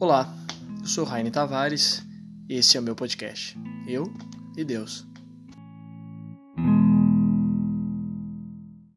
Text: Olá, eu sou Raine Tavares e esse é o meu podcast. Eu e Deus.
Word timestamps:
Olá, 0.00 0.32
eu 0.80 0.86
sou 0.86 1.04
Raine 1.04 1.28
Tavares 1.28 2.06
e 2.48 2.54
esse 2.54 2.76
é 2.76 2.80
o 2.80 2.82
meu 2.84 2.94
podcast. 2.94 3.58
Eu 3.84 4.04
e 4.56 4.64
Deus. 4.64 5.04